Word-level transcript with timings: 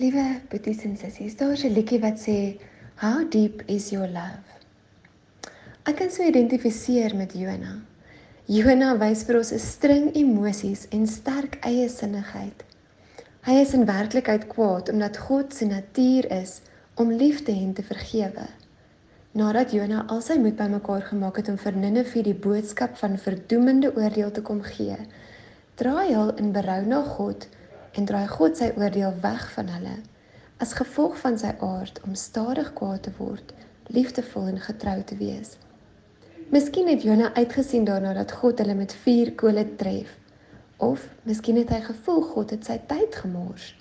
Liewe 0.00 0.40
boeties 0.48 0.78
en 0.88 0.94
sissies, 0.96 1.34
daar 1.36 1.52
is 1.52 1.62
'n 1.64 1.74
liedjie 1.76 1.98
wat 2.00 2.18
sê 2.26 2.56
How 3.02 3.30
deep 3.30 3.62
is 3.66 3.90
your 3.90 4.08
love? 4.08 4.46
Ek 5.84 5.96
kan 5.96 6.10
so 6.10 6.22
identifiseer 6.22 7.16
met 7.16 7.32
Jona. 7.32 7.74
Jona 8.46 8.96
wys 8.96 9.24
vir 9.24 9.36
ons 9.36 9.52
'n 9.52 9.58
string 9.58 10.16
emosies 10.16 10.86
en 10.88 11.06
sterk 11.06 11.58
eie 11.60 11.88
sinnigheid. 11.88 12.64
Hy 13.42 13.58
is 13.60 13.74
in 13.74 13.84
werklikheid 13.84 14.46
kwaad 14.46 14.88
omdat 14.88 15.16
God 15.16 15.54
se 15.54 15.66
natuur 15.66 16.32
is 16.32 16.60
om 16.94 17.12
lief 17.12 17.44
te 17.44 17.52
hê 17.52 17.62
en 17.62 17.74
te 17.74 17.82
vergewe. 17.82 18.48
Nadat 19.32 19.70
Jona 19.72 20.06
al 20.08 20.20
sy 20.20 20.38
moed 20.38 20.56
bymekaar 20.56 21.02
gemaak 21.02 21.36
het 21.36 21.48
om 21.48 21.58
vir 21.58 21.72
Ninive 21.72 22.22
die 22.22 22.34
boodskap 22.34 22.96
van 22.96 23.18
verdoemende 23.18 23.96
oordeel 23.96 24.30
te 24.30 24.40
kom 24.40 24.62
gee, 24.62 24.96
draai 25.74 26.14
hy 26.14 26.32
in 26.36 26.52
berou 26.52 26.86
na 26.86 27.02
God 27.02 27.48
en 27.92 28.04
draai 28.04 28.28
God 28.28 28.56
sy 28.56 28.72
oordeel 28.76 29.14
weg 29.20 29.50
van 29.56 29.68
hulle 29.68 29.96
as 30.60 30.76
gevolg 30.76 31.16
van 31.22 31.38
sy 31.40 31.54
aard 31.64 32.00
om 32.04 32.14
stadig 32.14 32.68
kwaad 32.76 33.06
te 33.06 33.12
word, 33.16 33.54
liefdevol 33.88 34.50
en 34.52 34.60
getrou 34.60 34.98
te 35.08 35.16
wees. 35.16 35.54
Miskien 36.52 36.90
het 36.90 37.04
Jona 37.06 37.30
uitgesien 37.34 37.86
daarna 37.88 38.12
dat 38.18 38.32
God 38.42 38.60
hulle 38.60 38.74
met 38.76 38.92
vuur 39.04 39.32
kole 39.40 39.64
tref 39.80 40.12
of 40.80 41.06
miskien 41.28 41.60
het 41.60 41.72
hy 41.72 41.80
gevoel 41.86 42.22
God 42.32 42.52
het 42.56 42.68
sy 42.68 42.76
tyd 42.90 43.16
gemors. 43.22 43.72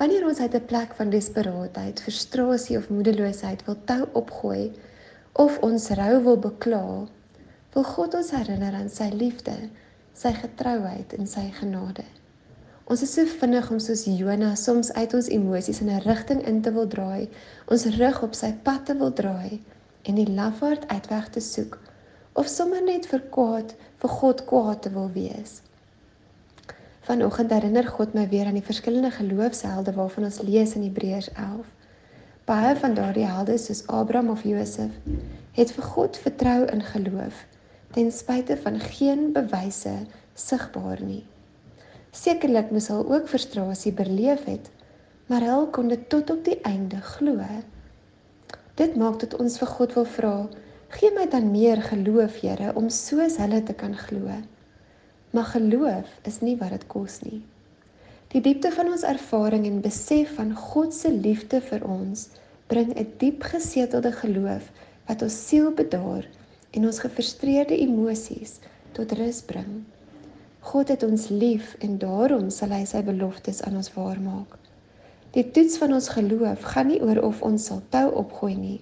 Wanneer 0.00 0.26
ons 0.28 0.40
uit 0.40 0.54
'n 0.54 0.66
plek 0.66 0.94
van 0.98 1.10
desperaatheid, 1.10 2.00
frustrasie 2.02 2.76
of 2.76 2.88
moedeloosheid 2.88 3.64
wil 3.64 3.76
tou 3.84 4.08
opgooi 4.12 4.72
of 5.32 5.58
ons 5.58 5.88
rou 5.90 6.22
wil 6.22 6.38
bekla, 6.38 7.06
wil 7.72 7.84
God 7.84 8.14
ons 8.14 8.30
herinner 8.30 8.74
aan 8.74 8.90
sy 8.90 9.08
liefde, 9.12 9.56
sy 10.12 10.32
getrouheid 10.32 11.12
en 11.12 11.26
sy 11.26 11.50
genade. 11.60 12.04
Ons 12.90 13.02
is 13.02 13.12
so 13.14 13.24
vinnig 13.38 13.70
om 13.70 13.78
soos 13.78 14.04
Jona 14.10 14.54
soms 14.58 14.92
uit 14.92 15.14
ons 15.14 15.28
emosies 15.28 15.80
in 15.80 15.90
'n 15.90 16.02
rigting 16.02 16.40
in 16.46 16.62
te 16.62 16.72
wil 16.72 16.86
draai, 16.86 17.28
ons 17.66 17.84
rug 17.96 18.22
op 18.22 18.34
sy 18.34 18.52
pad 18.62 18.86
te 18.86 18.96
wil 18.98 19.12
draai 19.12 19.60
en 20.02 20.14
die 20.14 20.26
lafaard 20.26 20.88
uitweg 20.88 21.28
te 21.28 21.40
soek 21.40 21.78
of 22.32 22.48
sommer 22.48 22.82
net 22.82 23.06
vir 23.06 23.22
kwaad 23.30 23.74
vir 24.02 24.10
God 24.10 24.44
kwaad 24.44 24.82
te 24.82 24.90
wil 24.90 25.10
wees. 25.14 25.60
Vanoggend 27.06 27.50
herinner 27.50 27.86
God 27.86 28.14
my 28.14 28.28
weer 28.28 28.46
aan 28.46 28.58
die 28.58 28.68
verskillende 28.70 29.10
geloofshelde 29.10 29.92
waarvan 29.92 30.24
ons 30.24 30.40
lees 30.42 30.74
in 30.74 30.82
Hebreërs 30.82 31.32
11. 31.32 31.66
Baie 32.44 32.76
van 32.76 32.94
daardie 32.94 33.26
helde 33.26 33.58
soos 33.58 33.86
Abraham 33.86 34.30
of 34.30 34.42
Josef 34.42 34.90
het 35.52 35.72
vir 35.72 35.84
God 35.84 36.16
vertrou 36.16 36.64
in 36.66 36.82
geloof 36.82 37.46
ten 37.92 38.12
spyte 38.12 38.56
van 38.56 38.80
geen 38.80 39.32
bewyse 39.32 39.94
sigbaar 40.34 41.02
nie. 41.02 41.24
Sekerlik 42.12 42.68
moes 42.68 42.90
hy 42.92 42.98
ook 43.08 43.28
frustrasie 43.30 43.92
beleef 43.96 44.44
het, 44.44 44.66
maar 45.32 45.44
hy 45.48 45.60
kon 45.72 45.88
dit 45.88 46.02
tot 46.12 46.30
op 46.34 46.42
die 46.44 46.58
einde 46.68 46.98
glo. 47.00 47.40
Dit 48.76 48.98
maak 49.00 49.16
dat 49.22 49.38
ons 49.40 49.56
vir 49.60 49.70
God 49.70 49.94
wil 49.96 50.08
vra, 50.16 50.34
gee 50.92 51.08
my 51.16 51.24
dan 51.32 51.48
meer 51.54 51.80
geloof, 51.86 52.42
Here, 52.44 52.74
om 52.76 52.90
soos 52.92 53.38
hulle 53.40 53.62
te 53.64 53.72
kan 53.72 53.96
glo. 53.96 54.36
Maar 55.32 55.48
geloof 55.54 56.10
is 56.28 56.42
nie 56.44 56.58
wat 56.60 56.74
dit 56.76 56.84
kos 56.92 57.22
nie. 57.24 57.40
Die 58.32 58.44
diepte 58.44 58.68
van 58.76 58.92
ons 58.92 59.06
ervaring 59.08 59.64
en 59.68 59.80
besef 59.84 60.36
van 60.36 60.52
God 60.56 60.92
se 60.96 61.08
liefde 61.12 61.62
vir 61.64 61.82
ons 61.88 62.28
bring 62.68 62.92
'n 62.92 63.08
diep 63.20 63.42
gesetelde 63.54 64.12
geloof 64.12 64.68
wat 65.08 65.22
ons 65.22 65.40
siel 65.48 65.72
bedaar 65.72 66.28
en 66.70 66.86
ons 66.88 67.00
gefrustreerde 67.04 67.76
emosies 67.76 68.60
tot 68.92 69.12
rus 69.12 69.40
bring. 69.42 69.84
God 70.62 70.88
het 70.88 71.02
ons 71.02 71.26
lief 71.28 71.72
en 71.82 71.96
daarom 71.98 72.50
sal 72.54 72.70
hy 72.70 72.84
sy 72.86 73.00
beloftes 73.02 73.64
aan 73.66 73.80
ons 73.80 73.90
waarmaak. 73.96 74.54
Die 75.34 75.42
toets 75.50 75.74
van 75.80 75.94
ons 75.96 76.06
geloof 76.14 76.62
gaan 76.70 76.86
nie 76.92 77.00
oor 77.02 77.18
of 77.26 77.40
ons 77.42 77.64
sal 77.66 77.80
tou 77.90 78.04
opgooi 78.20 78.54
nie. 78.54 78.80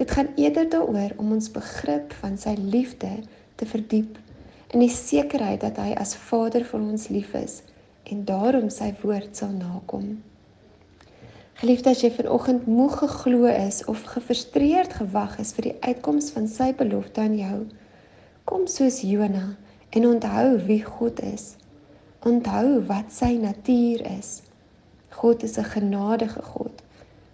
Dit 0.00 0.14
gaan 0.16 0.30
eerder 0.40 0.70
daaroor 0.72 1.12
om 1.20 1.34
ons 1.36 1.50
begrip 1.52 2.14
van 2.22 2.38
sy 2.40 2.54
liefde 2.56 3.10
te 3.60 3.68
verdiep 3.68 4.16
in 4.72 4.80
die 4.80 4.92
sekerheid 4.92 5.60
dat 5.66 5.76
hy 5.82 5.92
as 6.00 6.16
Vader 6.16 6.64
vir 6.64 6.80
ons 6.80 7.10
lief 7.12 7.36
is 7.36 7.58
en 8.08 8.24
daarom 8.24 8.72
sy 8.72 8.88
woord 9.02 9.36
sal 9.36 9.52
nakom. 9.52 10.14
Geliefde, 11.60 11.92
as 11.92 12.02
jy 12.04 12.12
vanoggend 12.12 12.64
moeg 12.68 12.96
geglo 13.02 13.52
is 13.52 13.82
of 13.84 14.04
gefrustreerd 14.14 14.96
gewag 14.96 15.36
is 15.44 15.52
vir 15.56 15.70
die 15.70 15.76
uitkoms 15.84 16.32
van 16.32 16.48
sy 16.48 16.72
belofte 16.76 17.20
aan 17.20 17.36
jou, 17.36 17.62
kom 18.48 18.64
soos 18.70 19.02
Jonah 19.04 19.52
en 19.96 20.06
onthou 20.06 20.58
wie 20.66 20.82
God 20.84 21.22
is. 21.22 21.54
Onthou 22.28 22.82
wat 22.86 23.12
sy 23.12 23.32
natuur 23.40 24.02
is. 24.18 24.42
God 25.16 25.42
is 25.42 25.56
'n 25.56 25.64
genadige 25.64 26.42
God, 26.42 26.82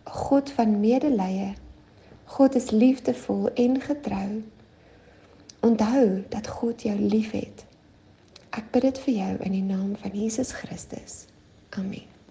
'n 0.06 0.10
God 0.10 0.50
van 0.50 0.80
medelee. 0.80 1.54
God 2.24 2.54
is 2.54 2.70
liefdevol 2.70 3.52
en 3.54 3.80
getrou. 3.80 4.42
Onthou 5.60 6.24
dat 6.28 6.46
God 6.48 6.82
jou 6.82 6.98
liefhet. 6.98 7.64
Ek 8.50 8.70
bid 8.70 8.82
dit 8.82 8.98
vir 8.98 9.14
jou 9.14 9.36
in 9.40 9.52
die 9.52 9.62
naam 9.62 9.96
van 9.96 10.10
Jesus 10.10 10.52
Christus. 10.52 11.26
Amen. 11.70 12.21